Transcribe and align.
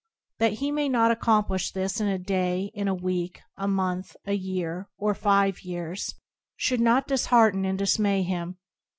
That 0.39 0.53
he 0.53 0.71
may 0.71 0.89
not 0.89 1.11
ac 1.11 1.19
complish 1.19 1.71
this 1.71 2.01
in 2.01 2.07
a 2.07 2.17
day, 2.17 2.71
a 2.75 2.91
week, 2.91 3.39
a 3.55 3.67
month, 3.67 4.15
a 4.25 4.33
year, 4.33 4.89
or 4.97 5.13
five 5.13 5.61
years, 5.61 6.15
should 6.57 6.81
not 6.81 7.05
dishearten 7.05 7.65
and 7.65 7.77
dismay 7.77 8.23
him. 8.23 8.57